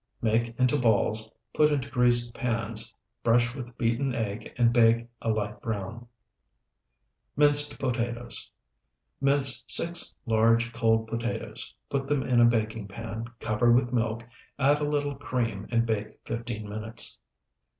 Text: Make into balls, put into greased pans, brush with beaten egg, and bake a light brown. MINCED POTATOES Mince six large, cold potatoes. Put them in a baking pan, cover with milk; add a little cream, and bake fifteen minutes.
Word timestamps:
Make 0.19 0.59
into 0.59 0.79
balls, 0.79 1.29
put 1.53 1.71
into 1.71 1.87
greased 1.87 2.33
pans, 2.33 2.91
brush 3.23 3.53
with 3.53 3.77
beaten 3.77 4.15
egg, 4.15 4.51
and 4.57 4.73
bake 4.73 5.05
a 5.21 5.29
light 5.29 5.61
brown. 5.61 6.07
MINCED 7.35 7.77
POTATOES 7.79 8.49
Mince 9.21 9.63
six 9.67 10.15
large, 10.25 10.73
cold 10.73 11.05
potatoes. 11.05 11.75
Put 11.91 12.07
them 12.07 12.23
in 12.23 12.41
a 12.41 12.45
baking 12.45 12.87
pan, 12.87 13.25
cover 13.39 13.71
with 13.71 13.93
milk; 13.93 14.27
add 14.57 14.79
a 14.81 14.89
little 14.89 15.13
cream, 15.13 15.67
and 15.69 15.85
bake 15.85 16.19
fifteen 16.25 16.67
minutes. 16.67 17.19